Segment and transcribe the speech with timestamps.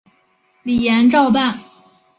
[0.63, 1.59] 李俨照办。